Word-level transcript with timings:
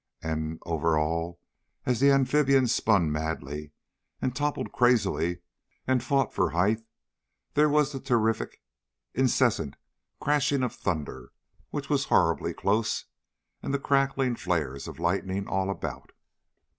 And 0.23 0.57
over 0.65 0.97
all, 0.97 1.39
as 1.85 1.99
the 1.99 2.09
amphibian 2.09 2.65
spun 2.65 3.11
madly, 3.11 3.71
and 4.19 4.35
toppled 4.35 4.71
crazily 4.71 5.41
and 5.85 6.03
fought 6.03 6.33
for 6.33 6.49
height, 6.49 6.81
there 7.53 7.69
was 7.69 7.91
the 7.91 7.99
terrific, 7.99 8.63
incessant 9.13 9.75
crashing 10.19 10.63
of 10.63 10.73
thunder 10.73 11.33
which 11.69 11.87
was 11.87 12.05
horribly 12.05 12.51
close, 12.51 13.05
and 13.61 13.75
the 13.75 13.79
crackling 13.79 14.35
flares 14.37 14.87
of 14.87 14.97
lightning 14.97 15.47
all 15.47 15.69
about. 15.69 16.13